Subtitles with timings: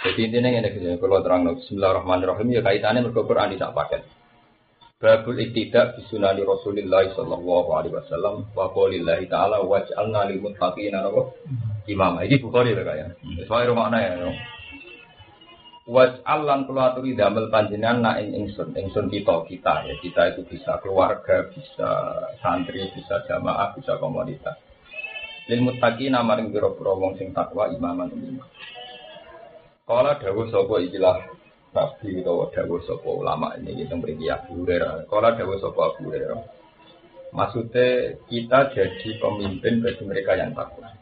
[0.00, 4.00] Jadi intinya ini gitu, kalau terang Bismillahirrahmanirrahim ya kaitannya mereka Quran tidak pakai.
[5.00, 11.04] Babul iktidak di sunani Rasulullah sallallahu alaihi wasallam wa qaulillahi ta'ala waj'alna lil muttaqina
[11.88, 12.12] imam.
[12.20, 13.16] Ini Bukhari lah kayak.
[13.44, 14.28] Sesuai rumah ya.
[15.88, 19.94] Waj'al lan kula aturi damel panjenengan nak ing ingsun, ingsun kita kita ya.
[20.00, 21.88] Kita itu bisa keluarga, bisa
[22.40, 24.56] santri, bisa jamaah, bisa komunitas.
[25.48, 28.48] Lil muttaqina maring pira-pira wong sing takwa imaman imam.
[29.90, 31.18] Kala dawuh sapa ikilah
[31.74, 35.10] Nabi atau dawuh sapa ulama ini kita beri Abu Hurairah.
[35.10, 36.38] Kala dawuh sapa Abu Hurairah.
[37.34, 40.94] Maksudnya kita jadi pemimpin bagi mereka yang takwa.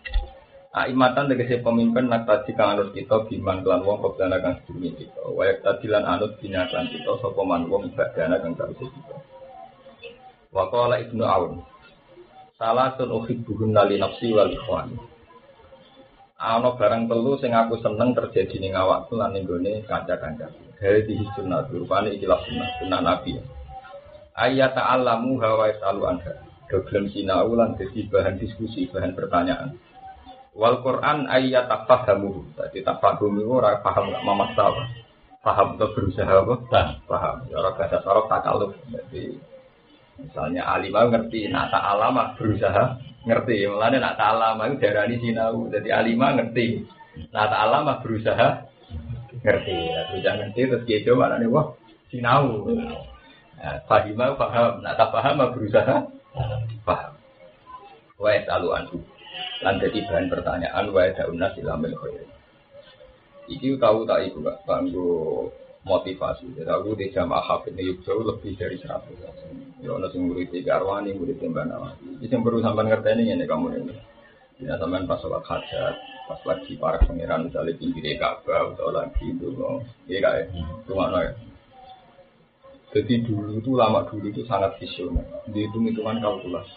[0.73, 5.21] Aimatan tegese pemimpin nak tadi kang anut kita biman kelan wong kobdana kang sedurunge kita.
[5.37, 9.17] Wayak tadilan anut bina kelan kita sapa man wong ibadana kang kawise kita.
[10.49, 11.61] Wa qala Ibnu Aun.
[12.57, 14.97] Salah sun uhibbuhun li nafsi wal ikhwan
[16.39, 20.47] ana barang telu sing aku seneng terjadi ning awakku lan ning gone kanca-kanca.
[20.79, 23.43] Hadi sunnah rupane iki sunnah sunnah Nabi.
[24.39, 26.33] Ayat ta'allamu hawa yasalu anha.
[26.71, 29.75] Doglem sinau lan dadi bahan diskusi, bahan pertanyaan.
[30.55, 32.55] Wal Quran ayat tafahamu.
[32.55, 34.87] Dadi tafahamu ora paham gak masalah.
[35.43, 36.55] Paham atau berusaha apa?
[37.11, 37.37] Paham.
[37.51, 38.79] Ya ora bahasa sorok takaluf.
[38.87, 39.35] Jadi
[40.19, 43.69] misalnya alimah ngerti, nah ta'alama berusaha ngerti.
[43.69, 45.67] Mulane nak ta'alam itu darani sinau.
[45.69, 46.83] Jadi alima ngerti.
[47.31, 48.49] Nak ta'alam berusaha
[49.43, 49.79] ngerti.
[50.13, 51.75] Berusaha ngerti terus gitu mana nih wah
[52.09, 52.67] sinau.
[53.59, 54.81] Nah, fahima paham.
[54.81, 55.97] Nak tak paham berusaha
[56.87, 57.13] paham.
[58.19, 58.99] Wa yasalu anhu.
[59.63, 62.27] Lan jadi bahan pertanyaan wa yada'unna silamil khair.
[63.49, 65.49] Iki tahu tak ibu gak banggo
[65.87, 66.57] motivasi.
[66.57, 69.15] Jadi aku di jamaah hafid ini jauh lebih dari seratus.
[69.79, 72.19] Ya ono sing murid tiga arwani, murid tiga nawati.
[72.19, 73.95] Itu yang perlu sampai ngerti ini kamu ini.
[74.59, 75.95] Ya sampean pas sholat hajat,
[76.27, 79.55] pas lagi para pangeran misalnya pinggir Ka'bah atau lagi itu,
[80.11, 80.51] iya kayak
[80.91, 81.33] rumah ya.
[82.91, 85.23] Jadi dulu itu lama dulu itu sangat visioner.
[85.47, 86.75] Dihitung hitungan kalkulasi.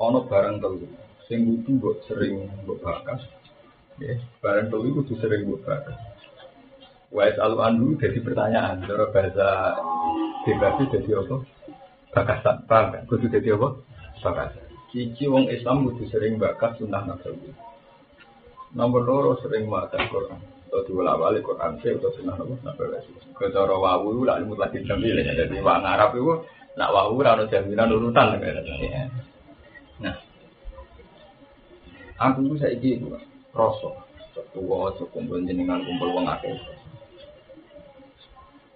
[0.00, 0.88] Ono barang telu,
[1.28, 3.20] sing butuh buat sering buat bakas.
[4.00, 6.07] Ya, barang telu itu sering buat bakas
[7.08, 8.84] Wais alu anhu jadi pertanyaan.
[8.84, 9.48] Cara bahasa
[10.44, 11.36] bebas jadi apa?
[12.12, 12.56] Bakasan.
[12.68, 13.02] Paham kan?
[13.08, 13.80] Kudu jadi apa?
[14.20, 14.64] Bakasan.
[14.92, 17.52] Cici wong Islam kudu sering bakas sunnah nabawi.
[18.76, 20.40] Nomor loro sering makan Quran.
[20.68, 23.00] Atau diulang balik Quran sih atau sunnah nabawi.
[23.32, 25.32] Kecara wawu lah ilmu lagi jamil ya.
[25.32, 26.44] Jadi wong Arab itu
[26.76, 28.36] nak wawu rano jaminan urutan.
[29.98, 30.14] Nah,
[32.20, 33.08] aku itu itu
[33.56, 34.04] rosok.
[34.54, 36.54] Tua, kumpul jenengan kumpul wong akeh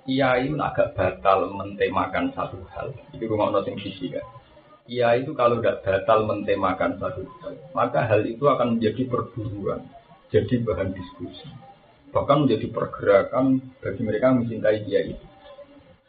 [0.02, 2.90] kiai itu agak batal mentemakan satu hal.
[3.14, 4.26] Itu rumah sing sisi kan.
[4.82, 9.86] Kiai itu kalau tidak batal mentemakan satu hal, maka hal itu akan menjadi perburuan,
[10.34, 11.46] jadi bahan diskusi,
[12.10, 15.26] bahkan menjadi pergerakan bagi mereka yang mencintai itu.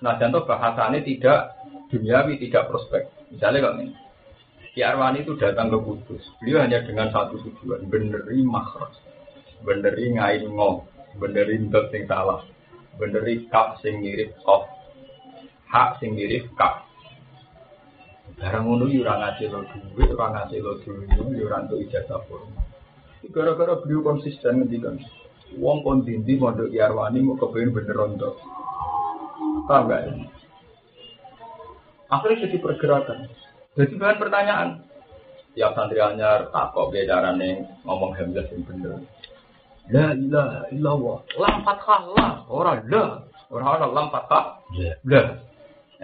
[0.02, 1.56] Nah, contoh bahasanya tidak
[1.94, 3.08] duniawi, tidak prospek.
[3.30, 3.94] Misalnya kalau ini,
[4.74, 8.98] Ki Arwani itu datang ke Kudus, beliau hanya dengan satu tujuan, beneri makros,
[9.62, 10.82] beneri ngain ngom,
[11.22, 12.42] beneri dot yang salah,
[12.98, 14.70] beneri kap sing mirip kof
[15.70, 16.86] hak sing mirip kap
[18.38, 22.20] barang ngono yo ora ngasih lo duit ora ngasih lo duit yo ora entuk ijazah
[22.28, 22.66] formal.
[23.24, 25.00] Gara-gara beliau konsisten ngendikan
[25.56, 28.36] wong kon dindi mondok Yarwani mau kepengen bener untuk
[29.70, 30.02] paham gak?
[30.04, 30.14] Ya?
[32.12, 33.20] akhirnya jadi pergerakan.
[33.74, 34.70] Jadi bahan pertanyaan.
[35.54, 37.38] Tiap santri anyar takok bicara
[37.86, 39.06] ngomong hamzah yang bener
[39.92, 41.18] La ilaha illallah.
[41.36, 42.28] Lam fathah la.
[42.48, 43.28] Orang la.
[43.52, 44.64] Orang orang lam fathah.
[45.04, 45.24] La.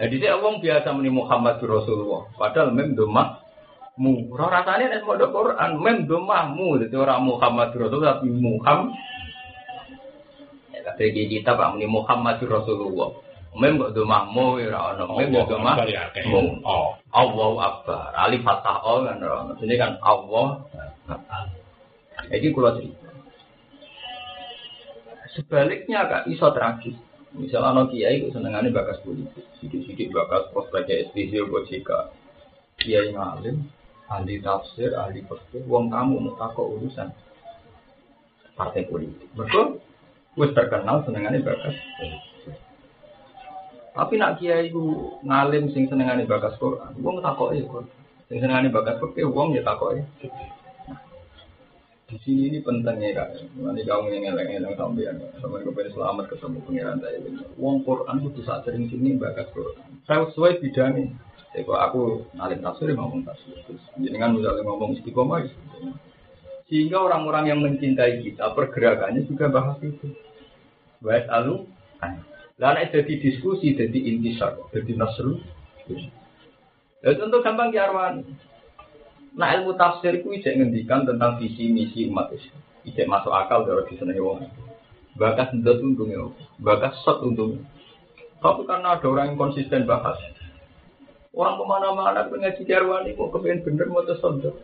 [0.00, 2.28] Jadi dia orang biasa meni Muhammad Rasulullah.
[2.36, 3.40] Padahal mem domah
[3.96, 4.28] mu.
[4.36, 6.76] Orang rasanya nek mau Quran mem domah mu.
[6.76, 8.96] Jadi orang Muhammad Rasulullah tapi Muhammad.
[10.76, 13.16] Ya tapi kita pak meni Muhammad Rasulullah.
[13.56, 15.16] Mem kok domah mu ya ono.
[15.16, 15.74] Mem kok domah
[16.28, 16.42] mu.
[16.64, 16.96] Oh.
[17.16, 18.12] Allahu Akbar.
[18.12, 19.20] Alif fathah oh kan.
[19.56, 20.68] Ini kan Allah.
[22.28, 23.09] Jadi kalau cerita.
[25.34, 26.96] Sebaliknya kak iso tragis.
[27.30, 31.38] Misalnya no kiai itu senengannya bakas politik, sidik-sidik bakas prospeknya SPC
[31.70, 32.10] jika
[32.82, 33.70] kiai ngalim,
[34.10, 37.14] ahli tafsir, ahli fikih, uang kamu mau takut urusan
[38.58, 39.30] partai politik.
[39.38, 39.78] Betul?
[40.34, 41.78] Wes terkenal senengannya bakas.
[43.94, 47.86] Tapi nak kiai itu ngalim sing senengannya bakas Quran, uang takut ya Quran.
[48.26, 50.04] Sing senengannya bakas fikih, uang ya takut ya.
[52.10, 53.28] Di sini ini pentingnya kak.
[53.54, 57.38] Nanti kamu yang ngeleng-ngeleng sampai kepengen selamat ketemu pengiran saya ini.
[57.54, 60.02] Wong Quran itu saat sering sini bakat Quran.
[60.10, 61.14] Saya sesuai bidang ini.
[61.54, 62.02] Jadi kalau aku
[62.34, 63.54] nalim tafsir ngomong tafsir.
[63.94, 65.46] Jadi kan misalnya ngomong istiqomah,
[66.66, 70.10] Sehingga orang-orang yang mencintai kita pergerakannya juga bahas itu.
[71.02, 71.66] Baik alu,
[72.58, 75.38] lalu jadi diskusi, jadi intisar, jadi nasru.
[77.00, 78.22] Ya tentu gampang diarwani.
[79.40, 82.60] Nah ilmu tafsir itu ijek ngendikan tentang visi misi umat Islam.
[82.84, 84.44] Ijek masuk akal kalau di sana wong.
[85.16, 86.28] Bakas ndot untungnya,
[86.60, 87.64] bakas set untungnya.
[88.40, 90.16] Tapi karena ada orang yang konsisten bahas,
[91.36, 94.56] orang ke mana-mana ngaji diarwani kok kepengen bener mau tersodok.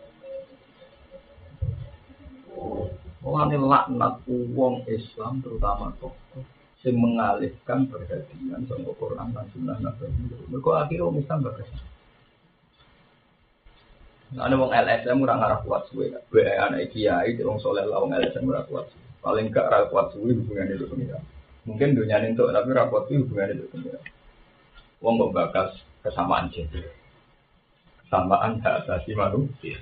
[3.21, 6.41] Mulane laknat wong Islam terutama tokoh
[6.81, 10.09] sing mengalihkan perhatian sama Quran dan Sunnah Nabi.
[10.49, 11.45] Mereka akhirnya wong Islam.
[14.35, 18.43] Ada wong LSM ora ngarah kuat suwe, bae anak kiai wong soleh lah wong LSM
[18.43, 18.91] ora kuat.
[19.23, 21.23] Paling gak ora kuat suwe hubungannya itu pengira.
[21.63, 23.99] Mungkin dunia itu tapi ora kuat suwe hubungannya itu pengira.
[24.99, 25.69] Wong kok bakas
[26.03, 26.91] kesamaan gender.
[28.03, 29.79] Kesamaan hak asasi manusia.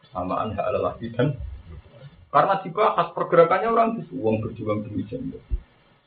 [0.00, 1.36] Kesamaan hak lelaki dan
[2.32, 5.44] karena dibahas pergerakannya orang itu uang berjuang demi gender.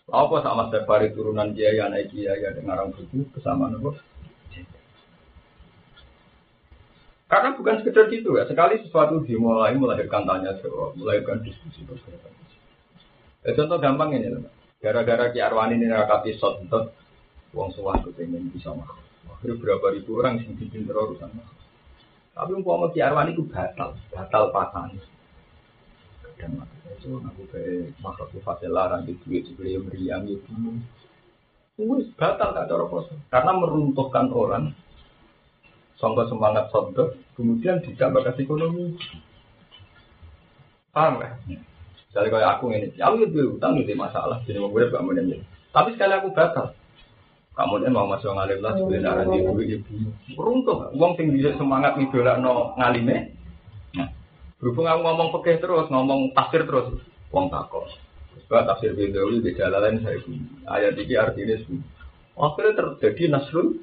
[0.10, 4.02] Apa sama Sefari turunan kiai anak kiai ada ngarang buku kesamaan apa?
[7.26, 11.82] Karena bukan sekedar gitu ya, sekali sesuatu dimulai melahirkan tanya jawab, melahirkan diskusi.
[13.42, 14.46] Ya, contoh gampang ini loh,
[14.78, 16.94] gara-gara Ki Arwani ini rakati shot itu,
[17.58, 19.02] uang suah kepengen bisa makhluk.
[19.26, 21.34] Akhirnya berapa ribu orang yang bikin terorusan
[22.38, 24.94] Tapi umpama Ki Arwani itu batal, batal pasangan.
[26.38, 26.62] Dan
[26.94, 30.78] itu aku kayak makhluk fase larang di duit sebelum meriang ya bingung.
[32.16, 32.86] batal gak cara
[33.34, 34.78] karena meruntuhkan orang
[35.96, 39.00] Sangka semangat sodok, kemudian ditambah kasih ekonomi.
[40.92, 41.40] Paham kan?
[42.12, 45.12] Sekali kayak aku ini, aku itu utang itu masalah, jadi mau gue gak mau
[45.76, 46.72] Tapi sekali aku batal,
[47.56, 50.12] kamu mau masuk ngalim lah, sebenarnya arah di duit ibu.
[50.36, 53.32] Beruntung, uang tinggi bisa semangat lah no ngalime.
[53.96, 54.12] Nah,
[54.60, 57.00] berhubung aku ngomong pekeh terus, ngomong tafsir terus,
[57.32, 57.88] uang takut.
[58.44, 60.36] Sebab tafsir Bindawi di jalan saya pun.
[60.68, 61.56] Ayat ini artinya
[62.36, 63.80] Akhirnya terjadi nasrul.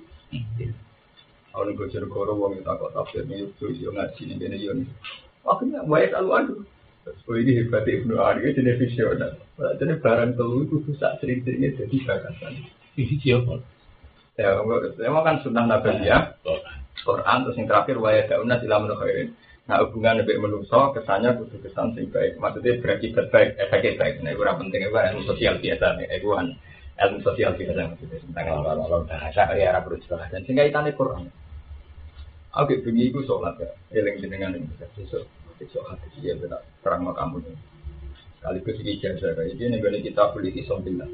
[1.52, 4.72] Kalau nih bocor koro wong itu takut tafsir nih itu yo ngaji nih ini yo
[4.72, 4.88] nih.
[5.44, 6.54] Akhirnya banyak alu adu.
[7.28, 9.36] Oh ini hebat ibnu Ari jadi visioner.
[9.60, 12.52] Jadi barang telu itu bisa sering-seringnya jadi bagasan.
[12.96, 13.60] Ini siapa?
[14.40, 14.56] Ya,
[14.96, 16.40] saya kan sunnah nabi ya.
[17.02, 19.34] Quran terus yang terakhir waya daunah sila khairin.
[19.66, 22.38] Nah hubungan lebih menuso kesannya kudu kesan sing baik.
[22.38, 24.14] Maksudnya berakibat baik, efeknya baik.
[24.22, 26.06] Nah itu penting itu ilmu sosial biasa nih.
[26.16, 29.90] Itu ilmu sosial biasa maksudnya tentang kalau bahasa karya Arab
[30.30, 31.41] dan sehingga itu Quran.
[32.52, 35.24] Aku bengi iku sholat ya, eling jenengan ini besok
[35.56, 37.56] besok hati dia tidak terang kamu ini.
[38.36, 41.08] Sekaligus ini jasa kayak ini nih kita beli isombillah.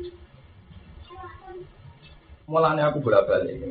[2.51, 3.71] Mulanya aku bolak balik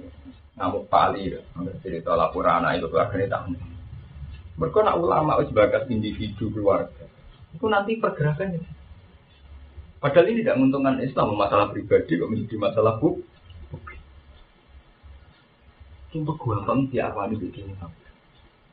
[0.56, 1.44] ngamuk pali ya,
[1.84, 3.54] cerita laporan anak itu keluarga ini tahu.
[4.58, 7.06] Mereka nak ulama bagas individu keluarga,
[7.52, 8.64] itu nanti pergerakannya.
[10.00, 13.26] Padahal ini tidak menguntungkan Islam masalah pribadi kok menjadi masalah publik.
[16.18, 16.42] Untuk
[16.90, 17.74] di awal ini begini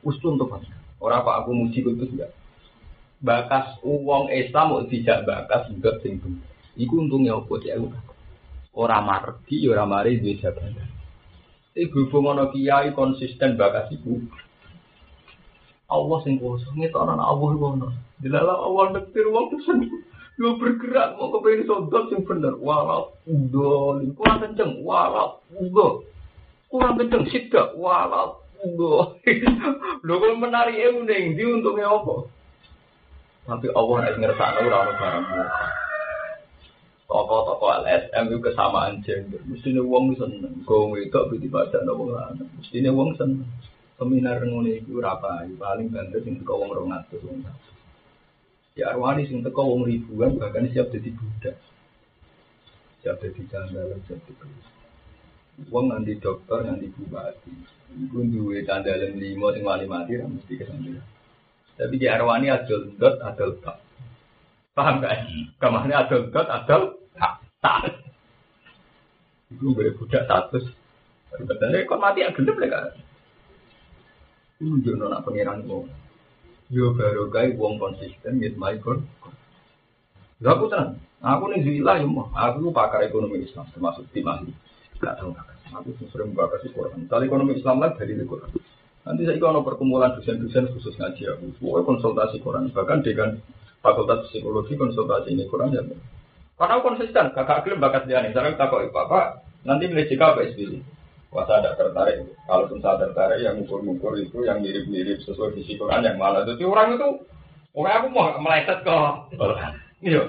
[0.05, 0.69] Usul untuk apa?
[1.01, 2.29] Orang apa aku muji itu juga.
[3.25, 6.21] Bakas uang Islam mau tidak bakas juga sing
[6.77, 7.81] Iku untungnya apa ya?
[8.75, 10.77] Orang margi, orang mari di jabatan.
[11.75, 14.29] Tapi berhubung ono kiai konsisten bakas ibu.
[15.89, 17.89] Allah sing kuasa orang Allah ono.
[18.21, 19.59] Dilalah Allah nektir uang tuh
[20.35, 22.59] Yo bergerak mau kepengen sodot sing bener.
[22.59, 24.83] Walau udah, kurang kenceng.
[24.83, 26.03] Walau udah
[26.75, 29.23] kurang kenceng sidak walau enggak
[30.05, 32.27] lho kalau menari emuning di untungnya apa
[33.47, 35.25] tapi Allah nek ngersakno ora ono barang
[37.05, 39.37] Toko-toko LSM itu kesamaan gender.
[39.45, 40.65] Mestinya uang seneng.
[40.65, 42.49] Kau itu bisa baca nopo lanang.
[42.57, 43.45] Mestinya uang seneng.
[44.01, 45.45] Seminar ngono itu rapa.
[45.45, 47.21] Paling banter sing teko wong rong atus
[48.73, 51.55] Ya arwani sing teko wong ribuan bahkan siap jadi budak.
[53.05, 54.74] Siap jadi janggal, siap jadi
[55.71, 57.51] Wong nanti dokter, nanti bupati.
[57.95, 60.99] Iku duwe tandalen limo sing wali mati ra mesti kesampeyan.
[61.79, 63.79] Tapi di arwani adol dot adol tak.
[64.75, 65.23] Paham gak?
[65.63, 67.39] Kamane adol dot adol tak.
[67.63, 67.81] Tak.
[69.55, 70.67] Iku boleh budak status.
[71.35, 72.85] Betulnya kok mati agak gelap kan?
[74.59, 75.87] Tunjuk nona pangeran wong.
[76.67, 79.03] Yo baru gay wong konsisten my God.
[80.43, 80.67] Gak aku.
[81.23, 82.07] Aku nih zila ya
[82.51, 84.51] Aku pakar ekonomi Islam termasuk tim ahli.
[85.01, 85.31] Gak tahu
[85.75, 87.03] Aku sering membahas di Quran.
[87.09, 88.47] Ekonomi Islam lagi dari Quran.
[89.03, 91.45] Nanti saya ikut perkumpulan dosen-dosen khusus ngaji aku.
[91.59, 92.71] Pokoknya konsultasi Quran.
[92.71, 93.35] Bahkan dengan
[93.83, 95.83] fakultas psikologi konsultasi ini Quran ya.
[96.55, 98.31] Karena konsisten, kakak klaim bakat dia nih.
[98.31, 100.79] Saya tak kok apa nanti milih jika apa SBC.
[101.35, 102.17] Wah saya tidak tertarik.
[102.47, 106.47] Kalaupun saya tertarik, yang ngukur-ngukur itu yang mirip-mirip sesuai visi Quran yang malah.
[106.47, 107.09] Jadi orang itu
[107.75, 109.35] Orang aku mau meleset kok.
[109.99, 110.23] Iya.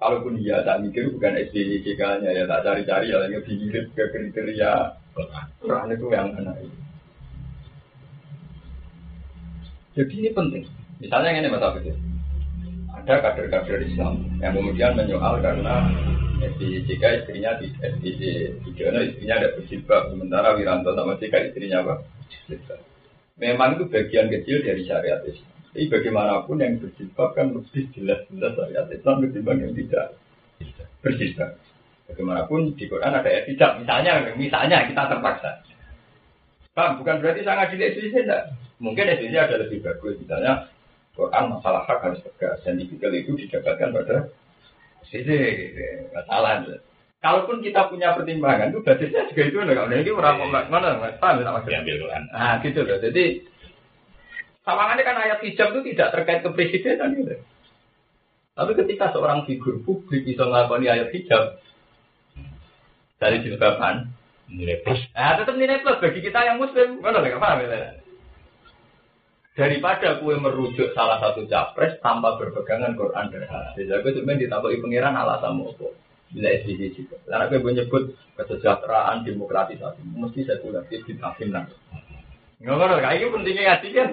[0.00, 4.96] Kalaupun iya, tak mikir bukan SDJK-nya ya tak cari-cari ya yang mirip ke kriteria
[5.60, 6.56] Quran itu yang mana
[9.92, 10.64] Jadi ini penting.
[11.04, 11.92] Misalnya ini Mas Abid.
[12.96, 15.84] Ada kader-kader Islam yang kemudian menyoal karena
[16.40, 18.22] SDJK istrinya di SDJ
[18.64, 21.94] Tiga istrinya ada berjilbab sementara Wiranto sama JK istrinya apa?
[23.36, 25.59] Memang itu bagian kecil dari syariat Islam.
[25.70, 30.18] Tapi bagaimanapun yang berjilbab kan lebih jelas-jelas syariat Islam ketimbang yang tidak
[30.98, 31.50] berjilbab.
[32.10, 33.70] Bagaimanapun di Quran ada ayat tidak.
[33.78, 35.62] Misalnya, misalnya kita terpaksa.
[36.74, 38.42] Pak, bukan berarti sangat tidak SDJ, enggak.
[38.82, 40.18] Mungkin SDJ ada lebih bagus.
[40.18, 40.66] Misalnya,
[41.14, 42.58] Quran masalah hak harus tegas.
[42.66, 44.16] Dan tipikal itu didapatkan pada
[45.06, 45.30] SDJ.
[46.10, 46.66] Nggak salah.
[47.22, 49.86] Kalaupun kita punya pertimbangan, itu basisnya juga itu enggak.
[49.86, 50.36] Nah, ini orang
[50.66, 50.66] mana,
[50.98, 51.86] mana, paham tak maksudnya?
[52.34, 52.98] Nah, gitu loh.
[52.98, 53.24] Jadi,
[54.70, 57.34] sawangannya kan ayat hijab itu tidak terkait kepresidenan gitu.
[58.54, 61.58] Tapi ketika seorang figur publik bisa melakukan ayat hijab,
[63.20, 64.08] dari jilbaban
[64.48, 64.98] nilai plus.
[65.12, 66.98] Nah, tetap nilai plus bagi kita yang muslim.
[67.04, 68.00] Mana nggak paham ya?
[69.54, 73.92] Daripada kue merujuk salah satu capres tanpa berpegangan Quran dan hadis.
[73.92, 75.88] Jadi sebenarnya ditambahi pangeran alasan apa?
[76.30, 77.20] Bila SDG juga.
[77.28, 78.02] Karena kue menyebut
[78.40, 81.68] kesejahteraan, demokratisasi, mesti saya sekulartif ditafinan.
[81.68, 81.89] Nggak
[82.60, 84.08] nggak kayak ini pentingnya ngaji kan.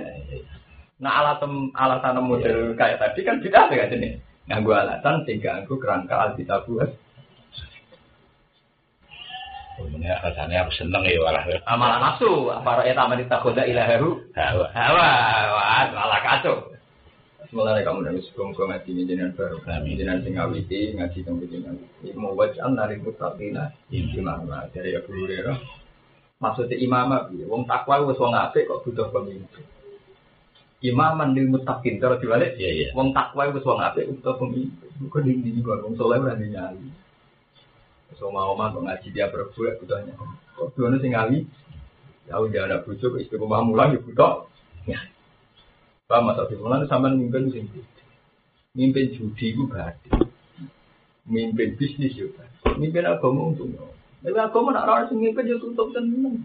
[1.03, 4.09] Nah alasan alasan model kayak tadi kan tidak ada kan ini.
[4.47, 6.89] Nganggu alasan sehingga aku kerangka alkitab buat
[9.77, 11.45] Sebenarnya rasanya aku seneng ya malah.
[11.69, 14.25] Amalan nafsu, apa rakyat aman ditakoda ilaharu?
[14.33, 16.73] Hawa, hawa, malah kacau.
[17.47, 21.79] Semuanya kamu dari sebelum kau ngaji jenengan baru, jenengan sing ngawiti ngaji kamu jenengan.
[22.19, 25.86] Mau wajah nari mutatina imam dari Abu Hurairah.
[26.37, 27.33] Maksudnya imam apa?
[27.33, 29.65] Wong takwa wis wong apik kok butuh pemimpin.
[30.77, 32.87] Imaman lil muttaqin cara diwalik, Iya, iya.
[32.93, 34.89] wong takwa wis wong apik butuh pemimpin.
[35.09, 36.93] Kok dindi kok wong saleh ora nyali.
[38.21, 40.13] So mau mah kok ngaji dia berbuat butuhnya.
[40.53, 41.41] Kok dua sing ngali?
[42.29, 44.45] Ya udah ada bujuk istri rumah mulang ya butuh.
[44.85, 45.01] Ya.
[46.07, 47.67] Pak Mas Abdul Mulan sampean mimpin sing
[48.77, 50.07] mimpin judi itu berarti.
[51.27, 52.47] Mimpin bisnis juga.
[52.79, 53.73] Mimpin agama untung.
[54.21, 56.41] Tapi agama nak orang sing mimpin ya tutup tenang.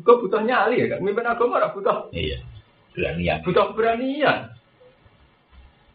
[0.00, 1.00] Kok butuh nyali ya kan?
[1.04, 2.08] Mimpin agama ora butuh.
[2.10, 2.40] Iya.
[2.96, 3.44] Beranian.
[3.44, 4.52] Butuh keberanian.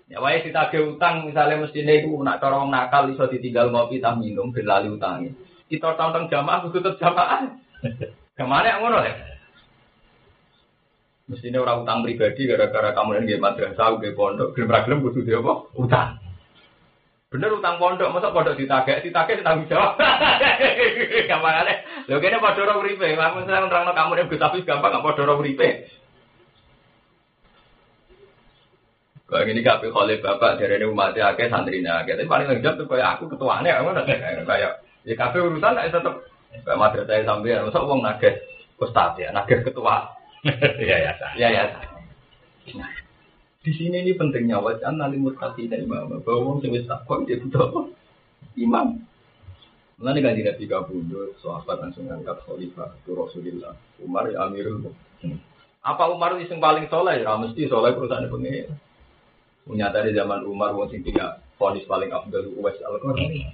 [0.07, 4.15] Ya wae ditagih utang misalnya mestine iku nak cara wong nakal iso ditinggal ngopi tak
[4.15, 5.35] minum ben lali utange.
[5.67, 7.43] Kita tantang jamaah kudu tetep jamaah.
[8.37, 9.15] Ke mana ngono ya?
[11.27, 15.43] Mestinya orang utang pribadi gara-gara kamu yang madrasah, nggih pondok, gelem ra gelem kudu dia
[15.43, 15.53] apa?
[15.75, 16.26] Utang.
[17.37, 19.93] Bener utang pondok, masa pondok ditagih, ditagih tanggung jawab.
[21.29, 21.85] Gampangane.
[22.09, 25.37] Lho kene padha ora uripe, lamun saya nerangno kamu yang Hafiz gampang gak padha ora
[25.37, 25.85] uripe.
[29.29, 32.17] Kalau ini kabeh oleh bapak dari ini umat akeh santrinya akeh.
[32.17, 34.71] Tapi paling lengkap tuh kayak aku ketuanya kamu udah kayak
[35.05, 36.15] ya kabeh urusan lah tetap
[36.65, 38.33] kayak madrasah sampai masa uang nagih
[38.81, 40.09] ustad ya nagih ketua.
[40.81, 41.11] Iya ya.
[41.37, 41.65] Ya ya.
[43.67, 47.35] Di sini ini pentingnya wajah nanti mutasi dari imam bahwa wong sing wis takwa dia
[47.35, 47.91] butuh?
[48.55, 49.03] Imam.
[49.99, 55.43] Mulane kan tidak tiga puluh sahabat langsung angkat khalifah itu Rasulullah Umar ya Amirul Mukminin.
[55.83, 57.19] Apa Umar itu yang paling soleh?
[57.19, 58.71] Ya mesti soleh perusahaan pengen.
[59.67, 63.51] Nyata di zaman Umar wong sing tiga ponis paling afdal Uwais Al-Qarni.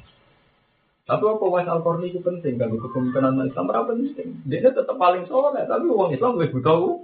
[1.10, 4.46] Tapi apa Uwais Al-Qarni itu penting kan kepemimpinan Islam berapa penting.
[4.46, 7.02] Dia tetap paling soleh tapi uang Islam lebih butuh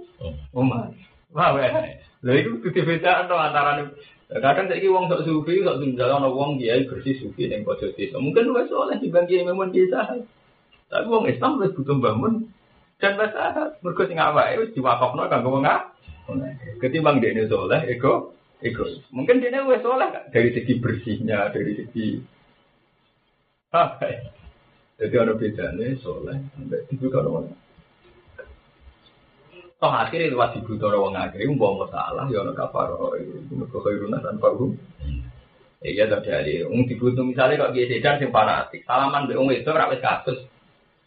[0.54, 0.94] Umar.
[1.34, 2.06] Wah, weh.
[2.20, 3.88] Lha itu kudu bedaan to antara
[4.30, 8.20] kadang saiki wong sok sufi sok tunggal ana wong kiai bersih sufi ning pojok desa.
[8.20, 10.06] Mungkin luwes soleh dibanding kiai memon desa.
[10.90, 12.46] Tapi wong Islam wis butuh bangun
[13.00, 15.66] dan bahasa mergo sing awake wis diwakafno kanggo wong
[16.78, 18.86] Ketimbang ini soleh, ego, ego.
[19.10, 22.22] Mungkin ini wis soleh dari segi bersihnya, dari segi
[23.74, 24.22] apa ya?
[25.00, 27.59] Jadi ada bedanya soleh sampai dibuka orang.
[29.80, 34.52] Toh akhirnya lewat dibuka orang akhirnya mau masalah ya orang kafar itu mereka khairuna tanpa
[34.52, 34.76] hukum.
[35.80, 36.68] Iya terjadi.
[36.68, 40.36] Ung dibutuh misalnya kok dia sedang sing fanatik, salaman be wong itu ora wis kasus.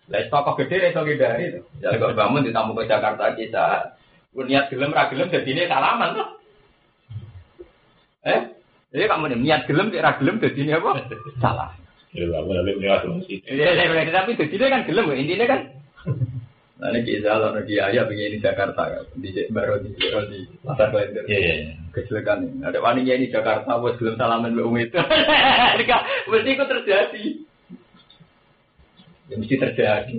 [0.09, 1.61] Lah tokoh gede iso ngindari to.
[1.85, 3.93] Ya kok bangun ditamu ke Jakarta kita.
[4.33, 6.27] Niat gelem ra gelem dadine salaman tuh.
[8.25, 8.41] Eh?
[8.89, 10.91] Jadi kamu nih niat gelem ra gelem dadine apa?
[11.37, 11.69] Salah.
[12.81, 12.97] Ya.
[13.45, 15.61] Iya, iya, tapi dadine kan gelem intinya kan.
[16.83, 20.91] Nah, ini kita kalau di ayah begini Jakarta kan, di baru di baru di pasar
[20.91, 21.23] Klender.
[21.31, 21.55] Iya iya.
[21.95, 22.59] Kecelakaan ini.
[22.59, 24.99] Ada wanita di Jakarta, bos belum salaman belum itu.
[26.27, 27.25] mesti itu terjadi.
[29.31, 30.15] Ya mesti terjadi.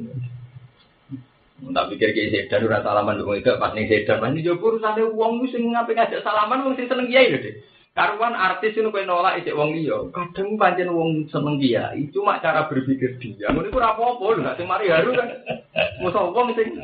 [1.64, 5.04] Tak pikir kayak sedan ora salaman wong itu pas ning sedan pas ning jopo urusane
[5.04, 7.56] wong ku sing ngape ngajak salaman wong sing seneng kiai lho, Dik.
[7.94, 10.10] Karuan artis itu kowe nolak isik wong liya.
[10.10, 13.54] Kadang pancen wong seneng kiai, cuma cara berpikir dia.
[13.54, 15.30] Iku ora apa-apa lho, sing mari haru kan.
[16.02, 16.74] Mosok wong sing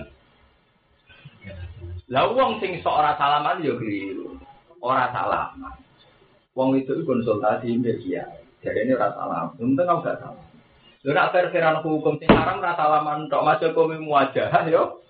[2.15, 4.39] Lah wong sing ora salaman yo keliru.
[4.79, 5.83] Ora salaman.
[6.55, 8.47] Wong itu konsultasi mbek kiai.
[8.63, 9.59] Jadi ini ora salam.
[9.59, 10.47] Untung kau gak salah.
[11.03, 15.03] Lu nak fair-fairan hukum sing haram ora salaman tok masuk kowe muwajah yo.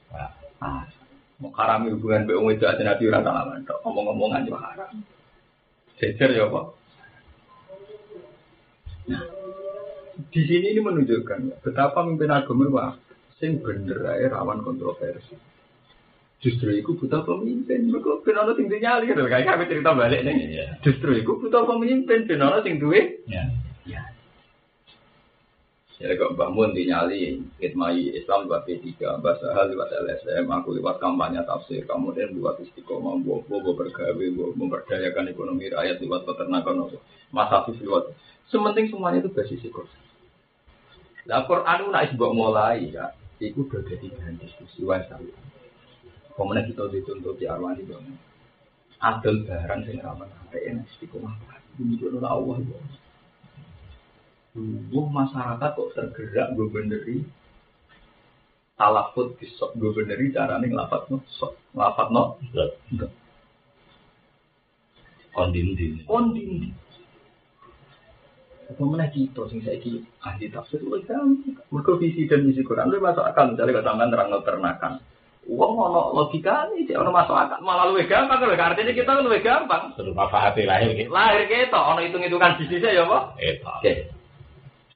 [0.65, 0.89] Ah.
[1.41, 3.85] Mau hubungan wong itu aja nabi ora salaman tok.
[3.85, 4.93] Ngomong-ngomongan yo haram.
[6.01, 6.49] Jejer ya.
[9.11, 9.25] Nah,
[10.33, 12.93] di sini ini menunjukkan betapa pemimpin agama wah
[13.37, 15.37] sing bener ae rawan kontroversi.
[16.41, 17.93] Justru itu butuh pemimpin.
[17.93, 19.29] Mereka ben ana sing nyali gitu.
[19.29, 20.35] Kayak kami cerita balik nih.
[20.57, 20.67] Iya.
[20.81, 23.21] Justru itu butuh pemimpin ben ana sing duwe.
[23.29, 23.45] Ya.
[23.85, 24.01] Ya.
[26.01, 30.97] Ya kok Mbak Mun dinyali Hitmai Islam lewat P3, Mbak Sahal lewat LSM, aku lewat
[30.97, 36.89] kampanye tafsir, kemudian lewat istiqomah, bobo bobo bergawe, bobo memberdayakan ekonomi rakyat lewat peternakan,
[37.37, 38.17] Mas Hafiz lewat.
[38.49, 40.01] Sementing semuanya itu basis Quran.
[41.29, 45.05] Lah Quran itu nak mbok mulai ya, itu udah jadi bahan diskusi wae
[46.33, 48.17] Kemudian kita dituntut di arwah di bawah.
[49.05, 50.65] Adil barang sing ramah sampai
[50.97, 51.37] istiqomah.
[51.77, 52.81] Ini juga Allah ya.
[54.59, 57.19] Wah masyarakat kok tergerak gue beneri
[58.75, 62.35] talafut besok gue beneri caranya ngelafat no sok ngelafat no
[65.31, 65.79] Kondin
[66.11, 66.75] kondin
[68.71, 71.43] apa mana kita sing saya ki ahli tafsir lu kan
[71.75, 73.51] mereka visi dan misi Quran lu masuk akal.
[73.51, 74.93] Misalnya kata sampean terang ternakan.
[75.51, 79.31] Uang ono logika nih cek ono masuk akal malah lu gampang kalau artinya kita lu
[79.43, 79.91] gampang.
[79.99, 83.23] Terus hati lahir lahir kita ono hitung hitungan bisnisnya ya pak.
[83.83, 84.20] Oke.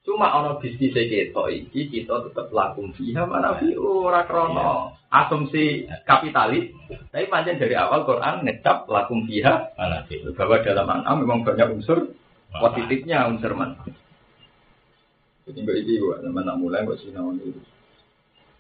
[0.05, 6.77] Cuma ono bisnis kita iki kita tetap lakum fiha mana fi ora krono asumsi kapitalis.
[7.09, 10.21] Tapi pancen dari awal Quran ngecap lakum fiha Mana sih?
[10.37, 12.13] bahwa dalam an'am memang banyak unsur
[12.53, 13.97] positifnya unsur manfaat.
[15.49, 17.65] Jadi mbak iki gua nak mulai gua sinau itu.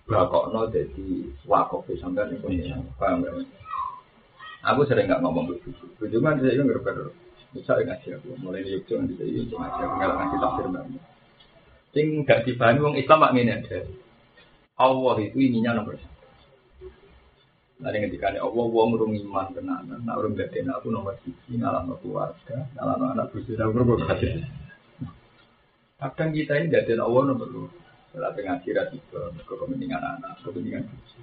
[0.08, 3.40] Bakokno jadi wakaf sampai nih punya paham gak?
[4.64, 5.84] Aku sering nggak ngomong begitu.
[6.08, 7.12] Cuma saya nggak ngerti
[7.54, 11.13] Misalnya ngaji aku, mulai di Yogyakarta nanti saya ngaji aku, nggak ngaji tafsir banget.
[11.94, 13.78] Sing gak dipahami wong Islam mak ngene ada.
[14.74, 16.26] Allah itu ininya nomor satu.
[17.78, 22.66] Nanti ketika Allah wong urung iman tenanan, nak urung gak aku nomor siji, ngalah keluarga,
[22.74, 24.42] ngalah anak bujuk, urung kasih.
[26.02, 27.70] Kadang kita ini gak Allah nomor dua.
[28.10, 31.22] Setelah ngaji radikal, ke kepentingan anak, kepentingan bujuk.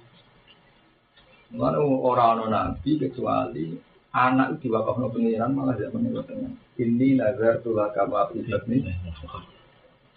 [1.52, 3.76] Mana orang nabi kecuali
[4.12, 6.48] anak itu diwakaf no pengiran malah tidak menurutnya.
[6.80, 8.88] Ini nazar tulah ibat nih.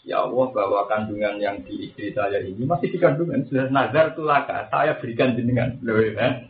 [0.05, 4.69] Ya Allah bahwa kandungan yang di istri saya ini masih di kandungan sudah nazar tulaka
[4.69, 6.45] saya berikan jenengan loh ya.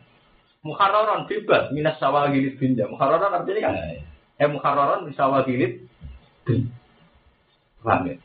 [0.60, 2.84] Muharraron bebas minas sawal gilit binja.
[2.92, 3.76] Muharraron artinya kan
[4.44, 5.88] eh muharraron sawal gilit.
[7.80, 8.16] Paham ya?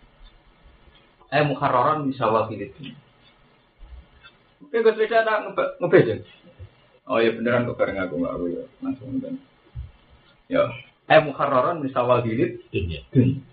[1.30, 2.74] Eh muharraron sawal gilit.
[4.66, 5.46] Oke, gue sepeda ada
[5.78, 6.26] ngebeja.
[7.06, 9.34] Oh iya beneran kok bareng aku nggak aku ya langsung kan.
[10.50, 10.66] Ya,
[11.06, 13.06] eh muharraron minas sawal gilit Dunia.
[13.14, 13.46] bin.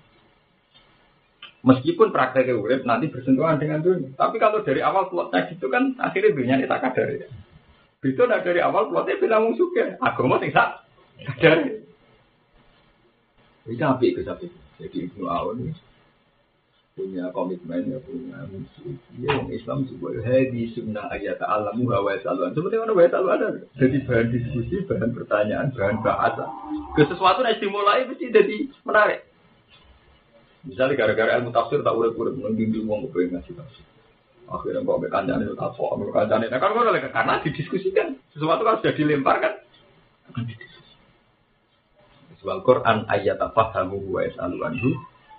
[1.67, 4.15] Meskipun prakteknya urip nanti bersentuhan dengan dunia.
[4.15, 7.27] Tapi kalau dari awal plotnya gitu kan akhirnya dunia ini tak kadar ya.
[7.99, 9.99] Itu nah dari awal plotnya bilang wong suka.
[9.99, 10.87] Agama sing sak
[11.43, 11.83] kadar.
[13.67, 14.47] Ini api itu tapi
[14.79, 15.75] jadi Ibnu Aun
[16.97, 18.97] punya komitmen ya punya misi.
[19.21, 22.57] Dia orang Islam juga hadi sunnah ayat alamu hawa saluan.
[22.57, 23.61] Seperti mana wa saluan ada.
[23.77, 26.49] Jadi bahan diskusi, bahan pertanyaan, bahan bahasa.
[26.97, 29.27] Ke sesuatu yang dimulai mesti jadi menarik.
[30.65, 33.85] Misalnya gara-gara ilmu tafsir tak urip-urip membimbing wong kepengen ngasih tafsir.
[34.47, 36.45] Akhirnya kok ambek kancane itu tak kok ambek kancane.
[36.47, 38.07] Nah kan oleh karena didiskusikan.
[38.31, 39.53] Sesuatu kan sudah dilempar kan.
[42.39, 44.91] Soal Quran ayat apa kamu wa yasalu anhu.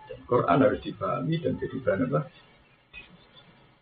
[0.09, 2.21] Dan Quran harus dipahami dan jadi bahan apa?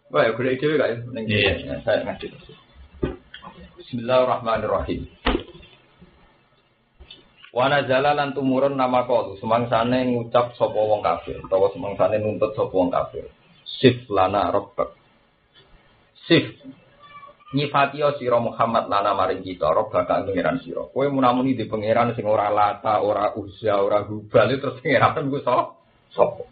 [0.07, 0.97] Wah, ya gue ide gak ya?
[1.27, 1.53] Iya.
[1.67, 2.57] ya, Saya ngasih tafsir.
[3.75, 5.11] Bismillahirrahmanirrahim.
[7.57, 12.93] Wana jalalan tumurun nama kolu semangsane ngucap sapa wong kafir utawa semangsane nuntut sapa wong
[12.93, 13.33] kafir.
[13.65, 14.93] Sif lana rabbak.
[16.29, 16.53] Sif
[17.57, 20.85] nyifatio sira Muhammad lana maring kita rabbak kang pangeran sira.
[20.93, 25.81] Kowe munamuni di pangeran sing ora lata, ora uzza, ora hubal terus pangeran ku so
[26.13, 26.45] sapa.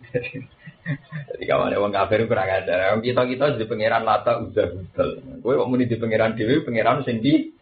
[1.37, 2.97] Jadi kawane wong kafir kurang ajar.
[3.05, 5.21] Kita-kita di pangeran lata uzza hubal.
[5.45, 7.54] Kowe kok muni di pangeran dhewe pangeran sing di sing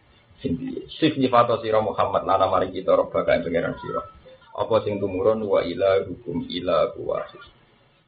[0.99, 4.03] sif nyifato sira Muhammad lana mari kita roba kae pangeran sira
[4.53, 7.43] apa sing tumurun wa ila hukum ila wahid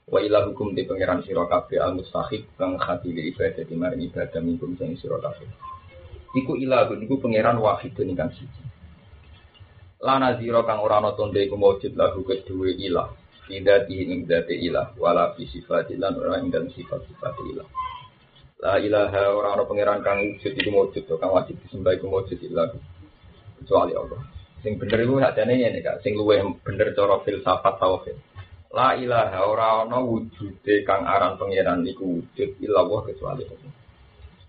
[0.05, 4.37] Wa ila hukum di pangeran sira kabeh al mustahik kang khatili ibadah di maring ibadah
[4.37, 5.49] minkum sing sira kabeh.
[6.37, 8.63] Iku ilahun iku pangeran wahid ingkang siji.
[10.05, 13.09] Lana zira kang ora tonde iku maujud lahu kedue ilah.
[13.49, 17.65] Tidak ing dati ilah wala fi sifati lan ora ing dalem sifat-sifat ilah.
[18.63, 22.71] La ilaha ora ana pangeran kang wujud iku maujud kang wajib disembah iku maujud ilah.
[23.59, 24.21] Kecuali Allah.
[24.63, 28.17] Sing bener iku sakjane ngene Kak, sing luwih bener cara filsafat tauhid.
[28.73, 33.71] La ilaha ora ana wujude kang aran pangeran iku wujud illallah kecuali Allah.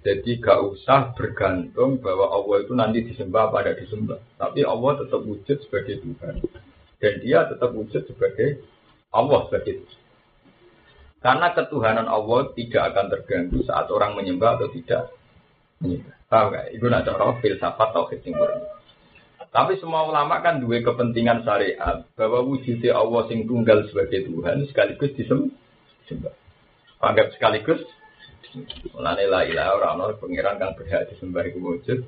[0.06, 4.22] Jadi gak usah bergantung bahwa Allah itu nanti disembah pada disembah.
[4.38, 6.46] Tapi Allah tetap wujud sebagai Tuhan.
[7.02, 8.62] Dan dia tetap wujud sebagai
[9.10, 10.05] Allah sebagai Tuhan.
[11.26, 15.10] Karena ketuhanan Allah tidak akan terganggu saat orang menyembah atau tidak
[15.82, 16.14] menyembah.
[16.30, 16.66] Tahu gak?
[16.70, 18.38] Itu nak cara filsafat tauhid yang
[19.56, 25.16] tapi semua ulama kan dua kepentingan syariat bahwa wujudnya Allah sing tunggal sebagai Tuhan sekaligus
[25.16, 26.34] disembah.
[27.00, 27.80] Anggap sekaligus
[28.92, 32.04] Mulane la ilaha ora ana pangeran kang berhak disembah iku wujud.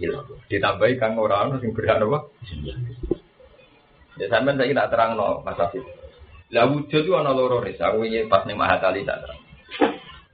[0.00, 0.24] Ilah.
[0.48, 2.28] Ditambahi kang ora ana sing berhak apa?
[4.20, 5.84] Ya sampean saiki tak terangno Mas Afif.
[6.50, 7.78] Lah wujud itu ana loro ris.
[7.78, 9.40] Aku iki pas ning Mahatali tak terang.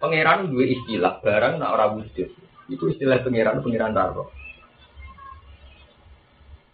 [0.00, 2.29] Pangeran dua istilah barang nak ora wujud.
[2.72, 4.33] Itu istilah pangeran pangeran Darbo.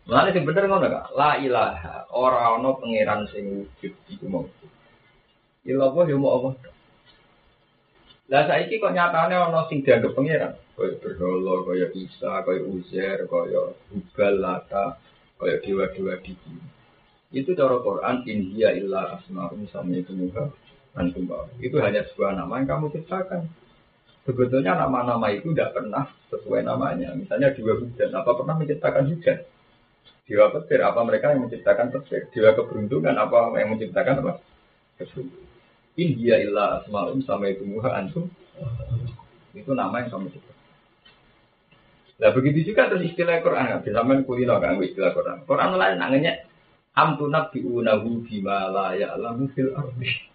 [0.02, 4.46] Mulane sing bener ngono kak, la ilaha, ora ana pangeran sing wujud iku mau.
[5.62, 6.54] Ilah yo mau Allah.
[8.26, 13.62] Lah saiki kok nyatane ana sing dianggap pangeran, kaya berhala, kaya Isa, kaya Uzair, kaya
[13.94, 14.98] Ubal, Lata,
[15.38, 16.34] kaya dewa-dewa di
[17.32, 20.12] Itu cara Quran India illa asma'un sama itu
[20.92, 21.24] antum
[21.56, 23.48] Itu hanya sebuah nama yang kamu ciptakan.
[24.22, 27.10] Sebetulnya nama-nama itu tidak pernah sesuai namanya.
[27.16, 29.38] Misalnya dua hujan, apa pernah menciptakan hujan?
[30.22, 32.30] Dewa petir, apa mereka yang menciptakan petir?
[32.30, 34.32] Dewa keberuntungan, apa yang menciptakan apa?
[35.00, 35.50] Keberuntungan.
[35.98, 38.30] India illa asma'um sama itu antum.
[39.56, 40.60] Itu nama yang kamu ciptakan.
[42.22, 43.82] Nah begitu juga terus istilah Quran.
[43.82, 45.42] Bisa main kan istilah Quran.
[45.42, 46.51] Quran lain nangannya
[46.92, 50.32] amtu nabiunahu bima la ya'lamu fil ardi.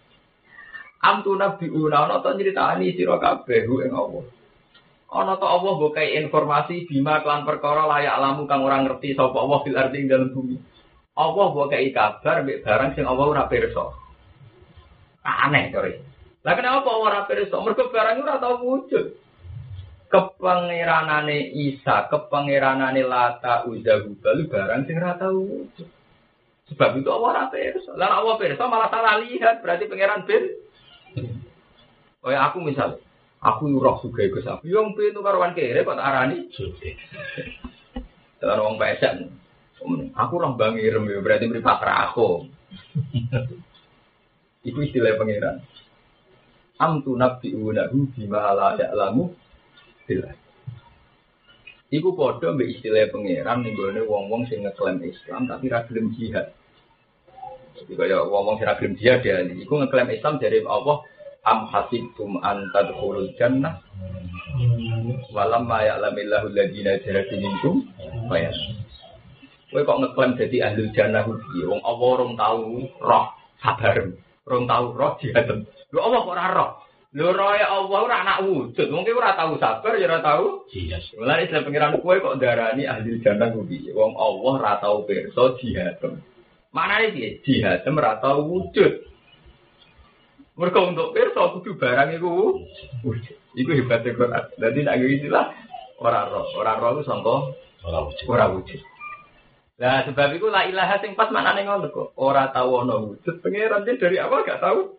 [0.98, 4.24] Amtu nabiuna ana to nyritani sira kabeh ing Allah.
[5.14, 9.58] Ana to Allah mbok informasi bima kelan perkara layak lamu kang ora ngerti sapa Allah
[9.62, 10.58] fil ardi dalam bumi.
[11.14, 13.84] Allah mbok kai kabar mbek barang sing Allah ora pirsa.
[15.22, 15.92] Aneh kare.
[16.42, 17.56] Lah kenapa ora pirsa?
[17.62, 19.06] Mergo barang ora tau wujud.
[20.08, 25.97] Kepangeranane Isa, kepangeranane Lata, Uza, Hubal barang sing ora tau wujud.
[26.68, 27.96] Sebab itu Allah ora pirsa.
[27.96, 30.44] Lah Allah pirsa malah salah lihat, berarti pangeran bin.
[32.20, 33.00] Oh ya aku misalnya
[33.38, 34.66] Aku roh juga ikut sapi.
[34.66, 36.50] Yang pintu karuan kere kok arani.
[38.42, 39.30] Dalam wong pesek.
[40.18, 42.50] Aku roh bang irem ya berarti beri pakra aku.
[44.66, 45.62] Itu istilah pangeran.
[46.82, 49.30] Amtu nabi unahu bima la ya'lamu
[50.02, 50.34] bila.
[51.94, 56.57] Iku podo mbek istilah pangeran ning gone wong-wong sing ngeklaim Islam tapi ra gelem jihad.
[57.78, 60.98] Jadi kaya wong-wong sing ra gelem jihad ya iku ngeklaim Islam dari Allah
[61.46, 63.78] am hasibtum an tadkhulul jannah?
[65.30, 67.74] Walam ma ya'lamillahu alladziina jahadu minkum?
[68.26, 68.58] Bayas
[69.68, 71.68] Kowe kok ngeklaim jadi ahli jannah kuwi?
[71.68, 72.60] Wong Allah rong tau
[73.04, 73.26] roh
[73.60, 73.96] sabar.
[74.48, 75.44] Rong tau roh jihad
[75.92, 76.70] lho Allah kok ora roh?
[77.12, 78.88] Lho roh ya Allah ora anak wujud.
[78.88, 81.04] Mungkin ora tau sabar ya ora tau jihad.
[81.20, 83.92] Mulane Islam pengiran kowe kok darani ahli jannah kuwi?
[83.92, 86.00] Wong Allah ora tau pirsa jihad
[86.78, 89.02] mana iki jihad ora tau wujud
[90.54, 92.30] mereka untuk perso kudu barang itu
[93.58, 94.44] Iku hebatnya Quran.
[94.54, 95.46] Jadi nak istilah
[95.98, 97.36] orang roh, orang roh itu sangka
[97.82, 98.26] orang wujud.
[98.30, 98.80] Orang wujud.
[99.78, 102.14] Nah sebab itu la ilaha sing pas mana nih ngono kok.
[102.14, 103.42] Orang tahu ono wujud.
[103.42, 104.94] Pengiran dia dari awal gak tahu.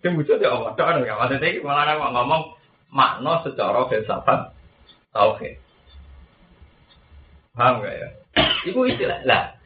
[0.00, 0.72] Yang wujud ya Allah.
[0.78, 2.42] Doa nggak maksudnya ini malah nggak ngomong
[2.88, 4.40] makna secara filsafat
[5.12, 5.60] tauhid.
[7.52, 8.08] Paham gak ya?
[8.70, 9.57] Iku istilah lah.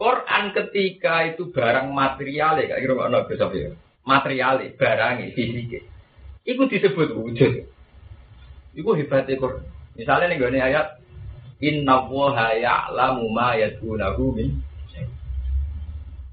[0.00, 3.72] Quran ketika itu barang material ya, kira kira filsafat ya
[4.10, 5.84] material, barang, fisik.
[6.42, 7.68] Iku disebut wujud.
[8.74, 9.62] Iku hebatnya Quran.
[9.98, 10.86] Misalnya nih gue ayat
[11.60, 14.64] Inna woha ya'lamu ma yadgunahu min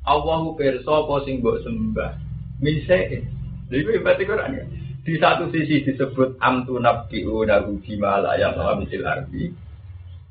[0.07, 2.15] Allahu perso apa sing mbok sembah
[2.63, 3.27] min se'in.
[3.67, 4.65] Iku hebatnya Quran ya.
[5.03, 9.51] Di satu sisi disebut amtu nabdi'unahu bima la ya'lamu misil ardi.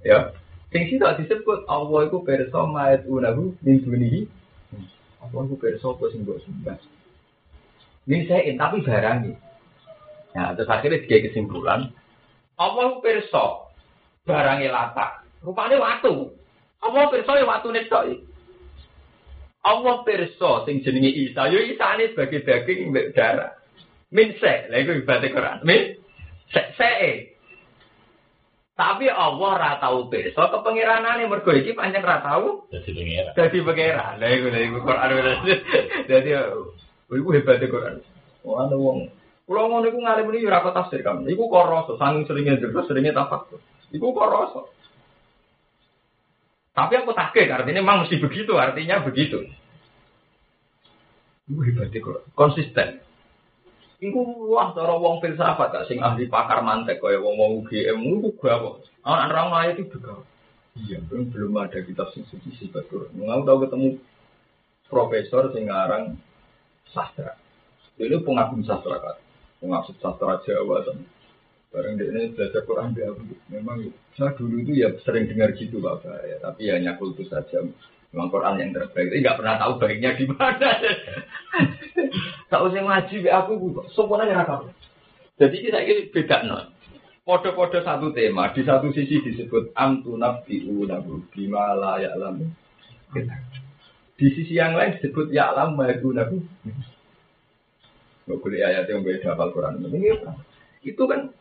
[0.01, 0.33] Ya.
[0.75, 4.27] sing sida disebut Allah iku perso maet unahu min dunihi.
[5.23, 6.79] Apa iku perso apa sing mbok sembah?
[8.07, 9.35] Ning saya tapi barang iki
[10.37, 11.91] nah terus akhirnya dikasih kesimpulan.
[12.61, 13.47] Allah iku perso
[14.27, 15.25] barang latak.
[15.41, 16.35] Rupane watu.
[16.83, 18.05] Allah perso ya watu tok
[19.67, 21.51] Allah perso sing jenenge Isa.
[21.51, 23.59] Ya Isane sebagai daging mbek darah.
[24.15, 25.67] Min se lha iku ibate Quran.
[25.67, 25.99] Min
[26.55, 26.91] se se
[28.77, 33.33] Tapi Allah ra tau pirsa kepengiranane mergo iki pancen ra tau Jadi pengira.
[33.33, 34.21] dadi pangeran.
[34.21, 35.09] Lha iku lha iku Quran.
[36.13, 36.31] Dadi
[37.09, 37.95] iku hebatnya Quran.
[38.45, 39.09] Wah, ana wong
[39.47, 41.23] Kulo ngono iku ngalim ini ora tafsir kan.
[41.23, 43.63] Iku kok rasa, saking seringnya terus seringnya tafakkur.
[43.95, 44.61] Iku kok rasa.
[46.75, 49.47] Tapi aku takut, artinya memang mesti begitu, artinya begitu.
[51.47, 53.06] Iku hebatnya kok konsisten.
[54.07, 54.21] Iku
[54.55, 58.71] wah cara wong filsafat gak sing ahli pakar mantek kaya wong-wong UGM iku gak apa.
[59.03, 60.23] Anak orang lain itu juga.
[60.77, 63.17] Iya, belum ada kitab sing suci sifat Quran.
[63.17, 63.89] Mau tahu ketemu
[64.87, 66.15] profesor sing ngarang
[66.93, 67.35] sastra.
[67.97, 69.17] Ini pengagum sastra kan,
[69.59, 71.01] pengagum sastra Jawa kan.
[71.73, 73.11] Bareng dia ini belajar Quran dia
[73.51, 77.65] memang saya dulu itu ya sering dengar gitu bapak ya, tapi ya hanya kultus saja.
[78.15, 80.71] Memang Quran yang terbaik, tapi nggak pernah tahu baiknya di mana.
[82.47, 83.59] Tak usah ngaji be aku,
[83.91, 84.71] semuanya nggak
[85.37, 86.71] Jadi kita ini beda non.
[87.27, 92.47] Podo-podo satu tema, di satu sisi disebut amtu nabi unahu bima la ya'lamu.
[94.15, 96.39] Di sisi yang lain disebut ya'lam ma yakunahu.
[98.31, 99.83] Nggak boleh ayat yang beda hafal Quran.
[99.91, 100.23] Ini?
[100.87, 101.35] Itu kan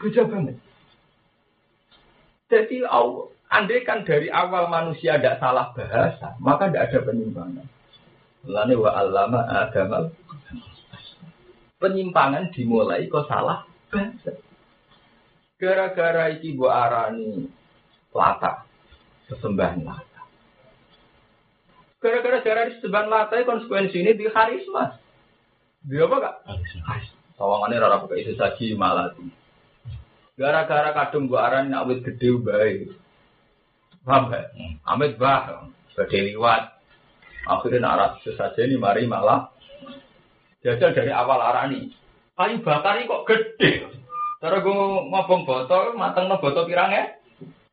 [0.00, 0.56] beda banget.
[2.48, 7.68] Jadi Allah, andai kan dari awal manusia tidak salah bahasa, maka tidak ada penyimpangan.
[8.42, 10.10] Lalu wa allama agamal
[11.82, 14.38] penyimpangan dimulai kok salah bahasa.
[15.58, 17.50] Gara-gara iki bu arani
[18.14, 18.66] lata,
[19.26, 20.22] sesembahan lata.
[21.98, 24.98] Gara-gara cara sesembahan lata konsekuensi ini di karisma.
[25.82, 26.34] Dia apa kak?
[27.34, 29.14] Sawangannya rara pakai itu saji malah.
[30.38, 32.94] Gara-gara kadung bu arani awet gede baik.
[34.02, 34.50] Paham gak?
[34.82, 36.71] Amit bah, gede liwat.
[37.46, 39.50] Akhirnya naras sesajen ini mari malah
[40.62, 41.90] jajal dari awal arani.
[42.38, 43.70] Kayu bakar ini kok gede.
[44.42, 44.74] Cara gue
[45.10, 47.18] ngobong botol, mateng no botol pirangnya.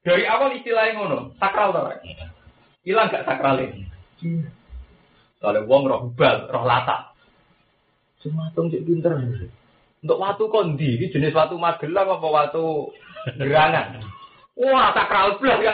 [0.05, 1.91] Dari awal istilahnya ngono, sakral tau
[2.88, 3.86] Hilang gak sakral ini?
[5.39, 7.15] Kalau wong roh bal, roh lata.
[8.19, 9.15] Sematung cek pinter.
[9.99, 12.91] Untuk watu kondi, ini jenis watu magelang apa watu
[13.36, 13.99] gerangan.
[14.55, 15.73] Wah, sakral belas ya.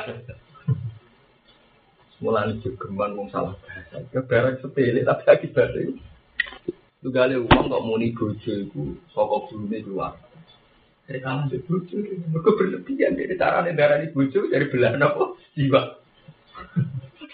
[2.24, 4.08] Mulai jogeman wong salah bahasa.
[4.16, 6.00] Kebarang sepele tapi akibatnya.
[7.04, 10.18] Tugale uang kok muni bojo iku saka gurune keluar.
[11.06, 16.02] Dari kalah di bojo, mereka berlebihan dari carane darani bojo dari belah nopo jiwa.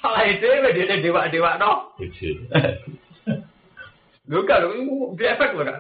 [0.02, 1.94] Salah itu dia dewa dewa no.
[4.28, 5.78] Lu kan itu di efek lo kan.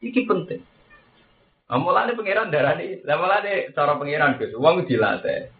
[0.00, 0.75] Iki penting.
[1.66, 5.50] Amulane pangeran darani, lah mulane cara pangeran Gus, wong dilatih.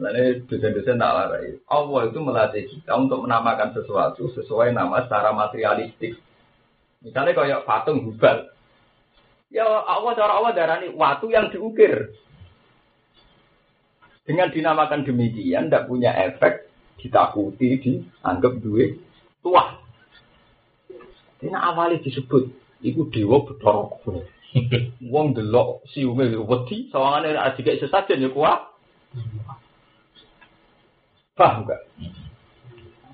[0.00, 1.60] Lalu dosen-dosen tak larai.
[1.68, 6.16] Allah itu melatih kita untuk menamakan sesuatu sesuai nama secara materialistik.
[7.04, 8.50] Misalnya kayak patung hubal.
[9.52, 12.10] Ya Allah cara Allah darani watu yang diukir.
[14.24, 18.96] Dengan dinamakan demikian, tidak punya efek ditakuti, dianggap duit
[19.42, 19.76] tua.
[21.42, 22.48] Ini awalnya disebut,
[22.86, 23.98] itu dewa bedorok.
[25.12, 28.60] Wong delok siume wedi, sawangane adik sesajen ya kuat.
[31.32, 31.80] Paham gak?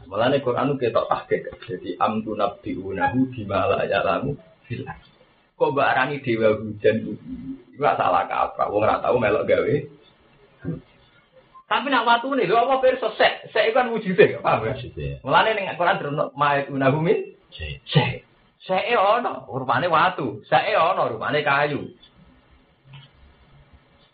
[0.08, 1.46] Malah nih Quran kita tahkik.
[1.68, 4.34] Jadi amtu nabi unahu bimala ya lamu
[4.66, 4.98] filah.
[5.58, 7.12] Kok barani dewa hujan itu?
[7.78, 8.66] Gak salah kaprah.
[8.70, 9.74] Wong ora tahu melok gawe.
[11.68, 14.72] Tapi nak waktu nih, lo apa perso sek, sek itu kan wujudnya, paham?
[14.72, 15.20] Maksudnya.
[15.20, 18.24] Mulane ning Quran terus ma'at unahu min sek.
[18.66, 20.42] Sek ono, rupane watu.
[20.46, 21.82] Sek ono, rupane kayu.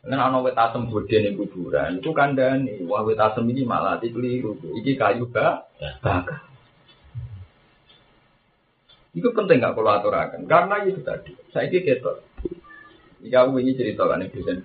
[0.05, 4.53] Kan ana wit asem bodhe ning kuburan, itu kandhane, wah wit asem ini malah keliru.
[4.85, 5.65] Iki kayu ba
[6.05, 6.45] bakar.
[9.17, 11.33] Itu penting nggak kalau aturakan, karena itu tadi.
[11.55, 12.21] Saya ini ketok.
[13.25, 14.59] Jika aku ini ceritakan ini dosen.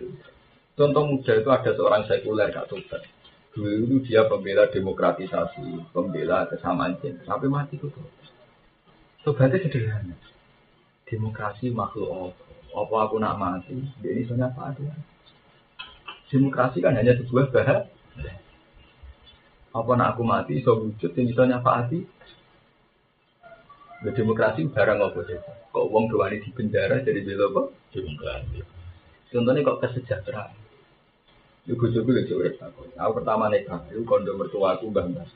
[0.76, 3.04] Contoh muda itu ada seorang sekuler Kak Tobat.
[3.56, 7.24] Dulu dia pembela demokratisasi, pembela kesamaan jenis.
[7.24, 7.88] Sampai mati itu.
[9.23, 10.15] Sobatnya sederhana.
[11.10, 12.45] Demokrasi makhluk apa?
[12.69, 13.75] Apa aku nak mati?
[13.99, 14.93] Dia ini soalnya apa ada?
[16.29, 17.89] Demokrasi kan hanya sebuah bahasa.
[19.69, 21.99] Apa nak aku mati, so wujud, yang bisa nyafaati.
[24.05, 25.38] Ya, demokrasi barang apa sih?
[25.75, 27.62] Kok uang doani di penjara jadi bela apa?
[27.91, 28.63] Demokrasi.
[29.29, 30.55] Contohnya kok kesejahteraan.
[31.69, 32.89] Ibu juga urip aku.
[32.95, 35.27] Pertama nikah, itu kondo mertua aku bangga.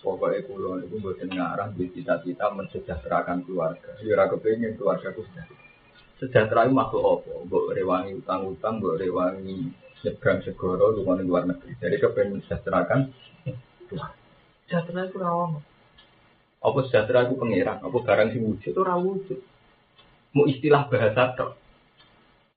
[0.00, 3.92] Pokoknya kulo itu buat ngarah di cita-cita mensejahterakan keluarga.
[4.00, 5.60] Ya ora kepengin keluarga aku sejahtera.
[6.16, 7.32] Sejahtera itu makhluk apa?
[7.44, 9.68] Mbok rewangi utang-utang, mbok rewangi
[10.00, 11.76] nyebrang segoro rumah luar negeri.
[11.76, 13.12] Jadi kepengen sejahterakan
[14.64, 15.60] sejahtera itu rawon.
[16.64, 17.84] Apa sejahtera itu pengiran?
[17.84, 19.40] Apa barang sing wujud itu wujud?
[20.32, 21.60] Mau istilah bahasa tok.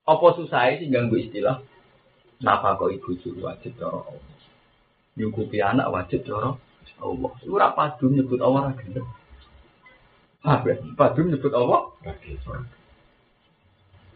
[0.07, 1.59] Apa susah sih ganggu istilah?
[2.39, 4.35] Napa kok ibu wajib cara Allah?
[5.15, 6.55] Nyukupi anak wajib cara
[6.99, 7.31] Allah.
[7.43, 9.05] Lu ora padu nyebut Allah ra gelem.
[10.43, 10.59] Ah,
[10.97, 11.91] padu nyebut Allah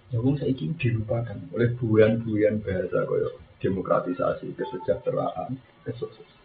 [0.07, 3.27] Ya wong saiki dilupakan oleh buyan-buyan bahasa kaya
[3.59, 6.37] demokratisasi, kesejahteraan, kesuksesan.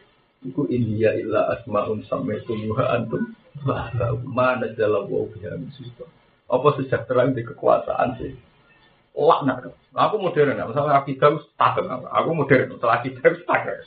[0.43, 3.31] Iku India illa asmaun sampai tumuha antum
[4.27, 6.11] mana dalam wau biha musibah.
[6.51, 8.35] Apa sejahtera di kekuasaan sih?
[9.15, 9.71] Laknat.
[9.93, 11.87] Aku modern, misalnya akidah takut.
[11.87, 13.87] Aku modern, setelah akidah takut.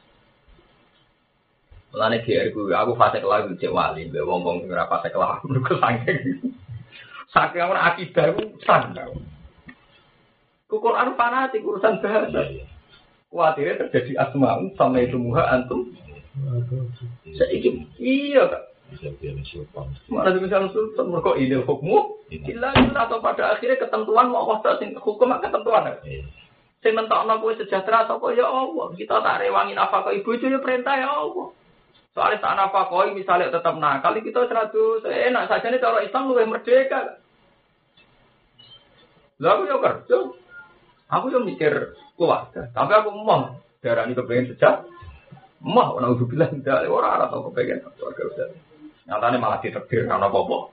[1.95, 5.79] Mulane GR ku aku fase kelah cek wali, mbek wong-wong sing ora fase kelah menurut
[5.79, 6.51] saking.
[7.31, 9.15] Saking ora akidah ku sandang.
[10.67, 12.51] Ku Quran fanatik urusan bahasa.
[13.31, 15.95] Kuatirnya terjadi asma'u sama itu muha antum.
[17.39, 18.75] Saiki iya kak.
[20.11, 22.19] Mana bisa sultan mereka ide hukum.
[22.27, 25.95] Illa atau pada akhirnya ketentuan mau waktu sing hukum ketentuan.
[26.83, 28.91] Sing mentokno kowe sejahtera sapa ya Allah.
[28.99, 31.55] Kita tak rewangi nafkah ibu itu ya perintah ya Allah.
[32.15, 37.19] Soalnya saat nafkah misalnya tetap nakal kita seratus enak saja nih cara Islam lebih merdeka.
[39.43, 40.17] Lalu ya kerja.
[41.11, 44.87] Aku yang mikir keluarga, tapi aku mau darah ini kepengen sejak.
[45.59, 48.47] Mau orang udah bilang tidak, orang arah tau kepengen keluarga udah.
[49.05, 50.71] Nyatanya malah diterbir karena bobo.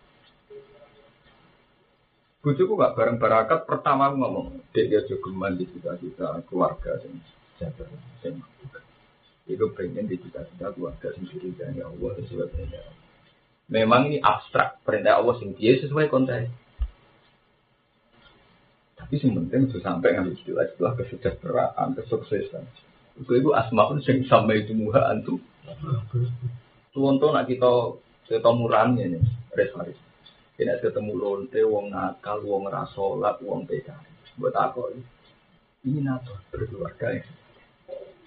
[2.43, 7.19] Bujuku gak bareng barakat pertama aku ngomong, dia juga di cita-cita keluarga sing
[7.61, 7.87] jaga
[9.55, 12.89] itu pengen di cita-cita keluarga sendiri dan ya Allah sesuai perintah.
[13.73, 16.49] Memang ini abstrak perintah Allah sing dia sesuai konteks.
[18.99, 22.65] Tapi yang penting itu sampai ngambil istilah-istilah kesejahteraan, kesuksesan.
[23.21, 25.41] Itu itu asmaun sing sampai itu muha antum.
[26.93, 27.69] Tuh nak kita
[28.29, 29.73] kita murahnya nih, res
[30.57, 34.37] Kita ketemu lonte, wong nakal, wong rasolat, wong PKI.
[34.39, 34.81] Buat apa
[35.83, 36.07] ini?
[36.07, 36.39] Apa?
[36.55, 37.25] Berkeluarga ya.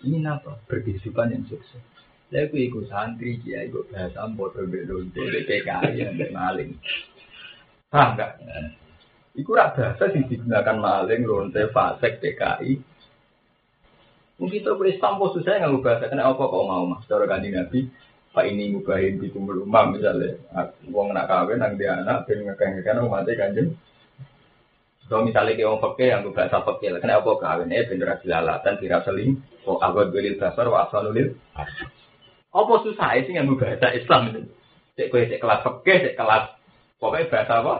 [0.05, 0.61] Ini apa?
[0.69, 1.81] Berkehidupan yang sukses.
[2.29, 6.77] Saya ikut santri, ya ikut bahasa, bodoh belonte, PKI, yang maling.
[7.89, 8.31] Paham enggak?
[9.33, 12.77] Iku rak bahasa sing digunakan maling, lonte, fasek, PKI.
[14.35, 17.07] Mungkin itu Islam pun susah nggak bahasa kena apa kok mau mas?
[17.07, 17.87] Cara kanji Nabi,
[18.35, 20.35] Pak ini mubahin di rumah misalnya,
[20.91, 23.79] uang nak kawin, nang dia anak, ben ngekang-ngekang umatnya kanjeng.
[25.05, 27.69] Kalau misalnya kayak orang pakai yang bahasa pakai, kena apa kawin?
[27.69, 29.37] Eh bener dilalatan, tidak seling.
[29.69, 31.37] Oh agak belil dasar, wa asalulil.
[32.49, 34.41] Apa susah sih yang bahasa Islam itu?
[34.97, 36.43] Cek kue cek kelas pakai, cek kelas
[36.97, 37.75] pokoknya bahasa apa?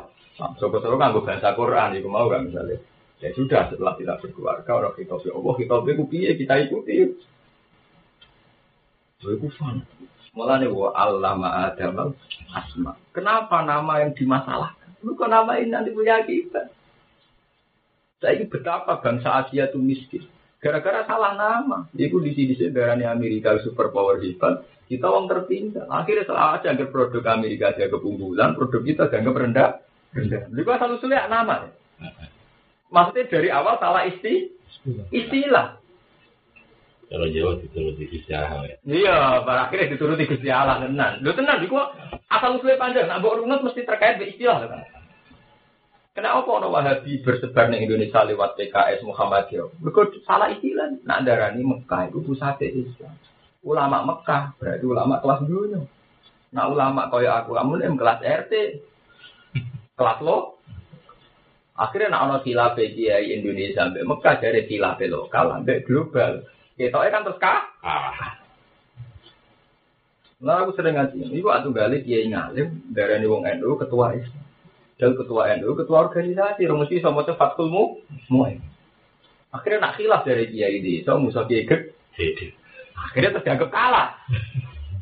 [0.61, 2.77] Soko-soko kan bahasa Quran, itu mau kan misalnya.
[3.23, 5.75] Ya sudah setelah kita berkeluarga, orang kita ya Allah, kita
[6.11, 6.93] piye kita ikuti.
[9.23, 9.81] Itu fun.
[10.35, 12.11] Malah nih wa allama adam
[12.51, 12.99] asma.
[13.15, 14.99] Kenapa nama yang dimasalahkan?
[14.99, 16.67] Lu kok nama ini nanti punya kita?
[18.25, 20.25] Saya ini betapa bangsa Asia itu miskin.
[20.57, 21.85] Gara-gara salah nama.
[21.93, 24.65] Itu di sini darahnya Amerika super power hebat.
[24.89, 25.85] Kita uang tertinggal.
[25.93, 29.69] Akhirnya salah aja agar produk Amerika dia keunggulan, produk kita dianggap rendah.
[30.17, 30.41] Rendah.
[30.49, 31.69] Jadi selalu sulit nama.
[32.89, 34.49] Maksudnya dari awal salah isti,
[35.13, 35.77] istilah.
[37.05, 38.77] Kalau Jawa dituruti Gusti Allah ya.
[38.81, 41.21] Iya, pada akhirnya dituruti Gusti Allah tenan.
[41.21, 41.77] Lu tenan iku
[42.25, 44.81] asal usulnya panjang, nak mbok runut mesti terkait dengan istilah kan.
[46.15, 49.67] Kenapa orang Wahabi bersebar di Indonesia lewat PKS Muhammadiyah?
[49.83, 50.95] Mereka salah istilah.
[51.03, 53.11] Nak darani Mekah itu pusat Islam.
[53.67, 55.83] Ulama Mekah berarti ulama kelas dunia.
[56.55, 58.53] Nah ulama kaya aku, kamu nih kelas RT,
[59.99, 60.55] kelas lo,
[61.75, 66.47] Akhirnya nak ono khilaf kiai Indonesia sampai Mekah dari khilaf lokal sampai global.
[66.79, 67.67] Kita kan terus kah?
[67.83, 68.39] Ah.
[70.39, 71.35] Nah aku sering ngaji.
[71.35, 74.44] Ibu atuh balik kiai ngalim dari wong NU ketua Islam.
[74.95, 76.63] Dan ketua NU ketua organisasi.
[76.67, 78.55] Rumusi sama tuh fakulmu semua.
[79.51, 82.55] Akhirnya nak khilaf dari kiai di so musuh kiai gede.
[82.95, 84.15] Akhirnya dianggap kalah.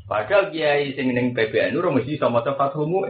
[0.09, 3.05] Padahal kiai sing ning PBNU rumusi sama tuh fakulmu.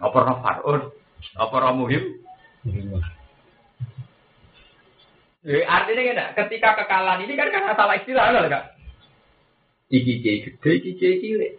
[0.00, 0.90] Apa Farun?
[1.36, 2.02] Apa orang muhim?
[5.40, 8.64] Eh, artinya kan, ketika kekalahan ini kan karena salah istilah, kan?
[9.88, 11.52] Iki kiai gede, iki kiai cilik.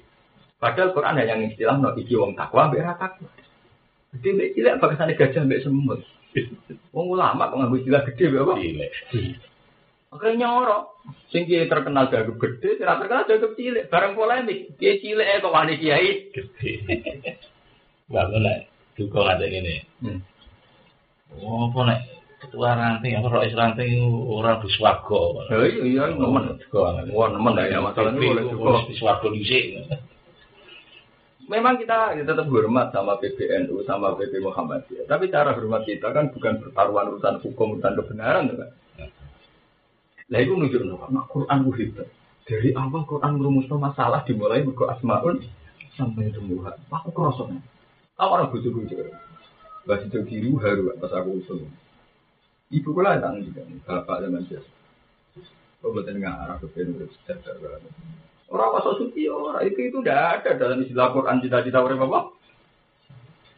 [0.61, 3.26] Padahal Quran hanya istilah no iki wong takwa, mbek takwa.
[4.12, 5.99] Gede mbek cilik bagaimana gajah mbek semut.
[6.91, 8.53] Wong ulama kok nganggo istilah gede mbek apa?
[8.59, 8.91] Cilik.
[10.12, 10.84] Nyorok.
[11.32, 13.88] Sing kiai terkenal jago gede, tidak terkenal jago cilik.
[13.88, 16.72] Barang polemik, kiai cilik eh kok wani kiai gede.
[18.12, 18.68] Bangun lah.
[18.99, 19.80] Duka ada ini.
[20.03, 20.20] Hmm.
[21.39, 21.99] Oh, apa nek
[22.43, 25.47] ketua ranting apa rois ranting orang buswago.
[25.47, 26.59] Ya iya iya nemen.
[27.16, 28.84] Wah nemen ya masalah ini boleh juga.
[28.84, 29.88] Buswago dhisik.
[31.52, 35.04] Memang kita ya, tetap hormat sama PBNU sama PP Muhammadiyah.
[35.04, 38.72] Tapi cara hormat kita kan bukan pertaruhan urusan hukum urusan kebenaran kan.
[40.32, 42.08] Lah itu nunjuk nah, Quran itu hebat.
[42.47, 45.43] Dari awal Quran merumuskan masalah dimulai buku asmaun
[45.99, 46.80] sampai tumbuhan.
[46.88, 47.52] Aku kerasa.
[48.16, 49.12] Aku orang bujuk-bujuk.
[49.84, 51.68] Bahasa itu biru haru pas aku usul.
[52.72, 54.72] Ibu kula tang juga bapak zaman biasa.
[55.84, 57.76] Oh betul nggak arah ke sejahtera.
[58.52, 62.20] Orang wasok suci orang itu itu tidak ada dalam istilah Quran cita-cita orang apa.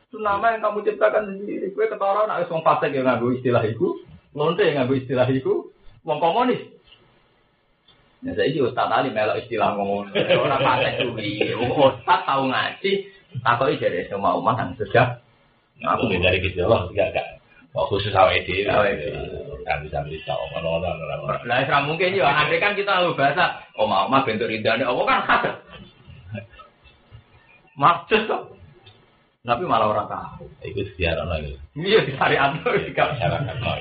[0.05, 1.73] Itu nama yang kamu ciptakan sendiri.
[1.73, 4.05] Gue ketawa nak wong fasik yang nganggo istilah itu,
[4.37, 5.73] lonte yang nganggo istilah itu,
[6.05, 6.61] wong komunis.
[8.21, 11.41] Ya juga ustaz Ali melok istilah ngomong orang fasik kuwi.
[11.57, 12.91] Ustaz tahu ngaji,
[13.41, 15.17] takoki dari semua umat yang sudah.
[15.81, 17.27] Aku dari gejala enggak enggak.
[17.73, 18.93] Oh, khusus awake dhewe.
[19.63, 20.03] Kan bisa
[20.35, 21.39] ora.
[21.43, 25.19] Lah ora mungkin yo andai kan kita tahu bahasa oma oma bentuk ridane apa kan
[25.27, 25.43] khas.
[27.73, 28.41] Maksud kok.
[29.43, 30.47] Tapi malah orang tahu.
[30.63, 31.55] Iku diarono iku.
[31.75, 31.99] Iya
[32.79, 33.03] juga.
[33.11, 33.71] Masyarakat no.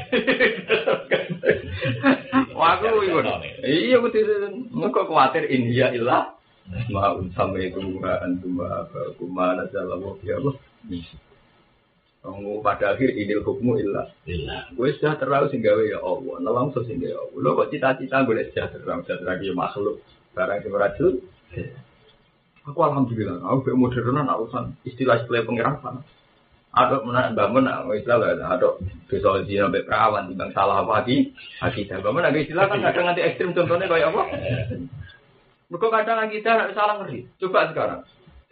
[2.59, 3.19] Wah aku iku.
[3.63, 4.09] Iya aku
[4.75, 6.35] Engko kuwatir India ilah
[6.91, 10.55] Maun sampai itu antum apa kumana jalan ya Allah.
[12.23, 14.07] Kamu pada akhir idil hukmu ilah.
[14.79, 17.35] Gue sejahtera sing gawe ya Allah, nelong so sing gawe Allah.
[17.35, 19.99] Lo kok cita-cita gue sejahtera, sejahtera dia makhluk.
[20.31, 21.19] Barang sing racun.
[22.63, 25.83] Aku alhamdulillah, aku be modernan urusan istilah-istilah pengiran
[26.73, 28.79] Ada mana bangun, aku istilah lah, ada
[29.11, 31.99] besok zina sampai perawan, timbang salah apa lagi, akidah.
[32.01, 34.23] Bangun ada istilah kan kadang nanti ekstrim contohnya kayak apa?
[35.75, 37.27] Mereka kadang kita salah ngeri.
[37.43, 38.01] Coba sekarang,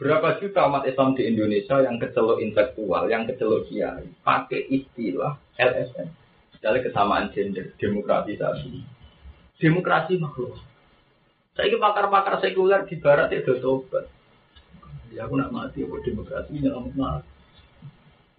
[0.00, 6.08] Berapa juta umat Islam di Indonesia yang kecelok intelektual, yang kecelok kiai, pakai istilah LSM.
[6.56, 8.80] Misalnya kesamaan gender, demokratisasi.
[9.60, 10.56] Demokrasi makhluk.
[11.52, 14.08] Saya ini pakar-pakar sekuler di barat itu tobat.
[15.12, 17.28] Ya aku nak mati, apa demokrasi, nyelamat mati.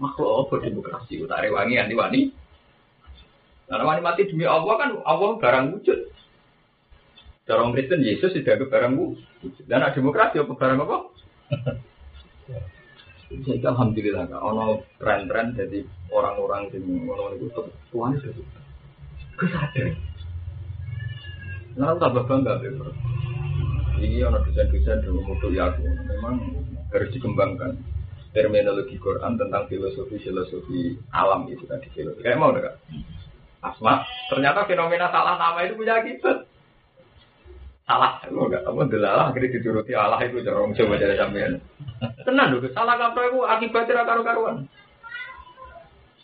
[0.02, 2.22] Makhluk apa demokrasi, utari wangi, anti wani.
[3.70, 6.00] Karena wani mati demi Allah kan, Allah barang wujud.
[7.52, 9.62] Orang Kristen, Yesus tidak ke barang wujud.
[9.70, 11.21] Dan demokrasi apa barang apa?
[13.32, 17.48] Jadi alhamdulillah kak, ono tren-tren jadi orang-orang di ngono itu
[17.88, 18.44] tuan itu
[19.40, 19.96] kesadar.
[21.80, 22.92] Nah, tambah bangga bro.
[24.04, 25.80] Ini ono desain-desain dulu mutu ya aku
[26.12, 26.44] memang
[26.92, 27.80] harus dikembangkan
[28.36, 32.28] terminologi Quran tentang filosofi filosofi alam itu tadi filosofi.
[32.28, 32.76] Kayak mau enggak?
[33.64, 36.51] Asma, ternyata fenomena salah nama itu punya akibat
[37.92, 38.24] salah.
[38.32, 41.60] Lu enggak apa delalah akhirnya dituruti Allah itu cara orang coba jadi sampean.
[42.24, 44.58] Tenang dong salah kaprah itu akibatnya karu karuan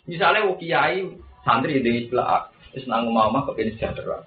[0.08, 1.04] misalnya kiai
[1.44, 4.24] santri di istilah Islam mama kepingin sejahtera.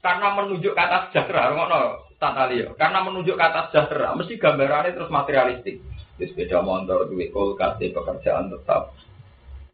[0.00, 5.82] Karena menunjuk kata sejahtera ngono tata liyo karena menunjuk kata sejahtera mesti gambarannya terus materialistik.
[6.16, 8.94] Di sepeda motor duit kulkas pekerjaan tetap.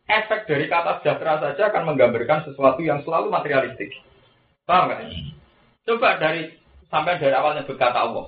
[0.07, 3.93] Efek dari kata sejahtera saja akan menggambarkan sesuatu yang selalu materialistik.
[4.67, 4.99] Paham nggak?
[5.87, 6.51] Coba dari
[6.91, 8.27] sampai dari awalnya berkata Allah.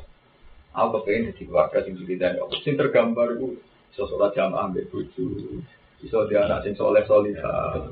[0.77, 2.59] Aku kepengen jadi keluarga sing dan Allah.
[2.63, 3.59] Sing tergambar itu
[3.97, 5.59] sholat jamaah ambil bucu.
[5.99, 7.91] Bisa dia anak sing soleh solihah.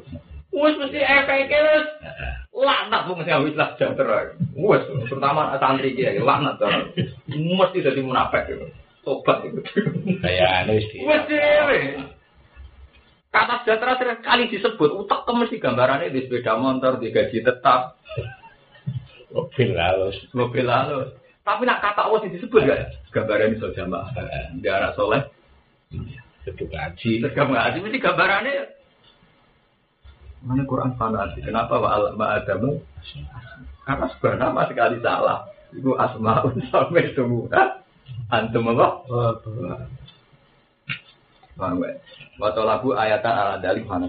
[0.55, 1.87] Wes mesti efeknya wes
[2.55, 4.39] laknat bu mesti habis lah sejahtera.
[4.55, 6.71] Wes terutama santri dia laknat tuh.
[7.35, 8.67] Mesti jadi munafik itu.
[9.03, 9.61] Tobat itu.
[10.23, 11.03] Kayak anu sih.
[11.03, 11.27] Wes
[13.35, 14.91] Kata sejahtera sering kali disebut.
[14.97, 18.01] Utak mesti gambarannya di sepeda motor, di gaji tetap,
[19.37, 20.17] Mobil halus.
[20.33, 21.13] Mobil halus.
[21.45, 22.91] Tapi nak kata Allah disebut gak?
[23.13, 24.09] Gambaran itu jamaah.
[24.65, 25.23] Dia anak soleh.
[26.43, 27.21] Seduk ngaji.
[27.21, 27.79] Seduk ngaji.
[27.85, 28.55] Mesti gambarannya.
[30.43, 31.45] Mana Quran fanatik.
[31.45, 32.81] Kenapa wa adamu?
[33.85, 35.39] Karena sebenarnya nama sekali salah.
[35.77, 37.77] Itu asma'un sampai semua.
[38.33, 38.87] Antum apa?
[41.57, 41.95] Paham gak?
[42.37, 44.09] Waktu lagu ayatan ala dalih mana